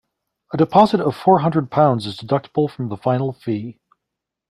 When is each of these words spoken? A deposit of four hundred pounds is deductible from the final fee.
A 0.51 0.57
deposit 0.57 0.99
of 0.99 1.15
four 1.15 1.37
hundred 1.41 1.69
pounds 1.69 2.07
is 2.07 2.17
deductible 2.17 2.67
from 2.67 2.89
the 2.89 2.97
final 2.97 3.33
fee. 3.33 3.77